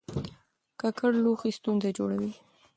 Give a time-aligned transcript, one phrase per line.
[0.79, 2.31] ککړ لوښي ستونزه جوړوي.